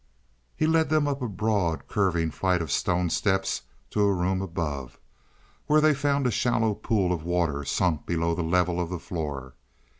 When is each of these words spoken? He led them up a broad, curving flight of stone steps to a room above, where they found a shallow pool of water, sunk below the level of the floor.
He 0.55 0.65
led 0.65 0.89
them 0.89 1.07
up 1.07 1.21
a 1.21 1.27
broad, 1.27 1.87
curving 1.87 2.31
flight 2.31 2.59
of 2.59 2.71
stone 2.71 3.11
steps 3.11 3.61
to 3.91 4.01
a 4.01 4.11
room 4.11 4.41
above, 4.41 4.97
where 5.67 5.79
they 5.79 5.93
found 5.93 6.25
a 6.25 6.31
shallow 6.31 6.73
pool 6.73 7.13
of 7.13 7.23
water, 7.23 7.63
sunk 7.63 8.07
below 8.07 8.33
the 8.33 8.41
level 8.41 8.81
of 8.81 8.89
the 8.89 8.97
floor. 8.97 9.53